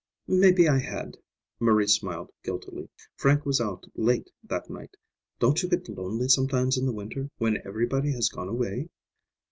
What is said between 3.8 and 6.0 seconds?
late that night. Don't you get